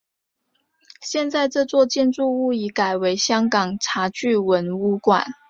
[1.01, 5.23] 现在这座建筑物已改为香港茶具文物馆。